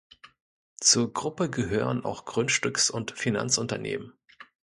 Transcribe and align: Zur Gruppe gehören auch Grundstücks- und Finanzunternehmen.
Zur 0.79 1.13
Gruppe 1.13 1.47
gehören 1.51 2.05
auch 2.05 2.25
Grundstücks- 2.25 2.89
und 2.89 3.11
Finanzunternehmen. 3.11 4.13